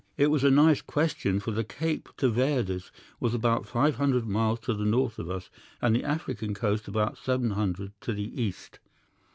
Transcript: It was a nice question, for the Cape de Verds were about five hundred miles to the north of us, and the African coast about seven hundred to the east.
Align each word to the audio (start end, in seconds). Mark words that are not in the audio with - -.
It 0.17 0.31
was 0.31 0.43
a 0.43 0.49
nice 0.49 0.81
question, 0.81 1.39
for 1.39 1.51
the 1.51 1.63
Cape 1.63 2.09
de 2.17 2.27
Verds 2.27 2.89
were 3.19 3.35
about 3.35 3.67
five 3.67 3.97
hundred 3.97 4.25
miles 4.25 4.59
to 4.61 4.73
the 4.73 4.83
north 4.83 5.19
of 5.19 5.29
us, 5.29 5.51
and 5.79 5.95
the 5.95 6.03
African 6.03 6.55
coast 6.55 6.87
about 6.87 7.19
seven 7.19 7.51
hundred 7.51 7.91
to 8.01 8.13
the 8.13 8.41
east. 8.41 8.79